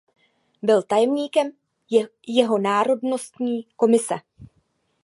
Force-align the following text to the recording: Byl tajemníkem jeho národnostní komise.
Byl 0.61 0.81
tajemníkem 0.83 1.51
jeho 2.27 2.57
národnostní 2.59 3.67
komise. 3.75 4.15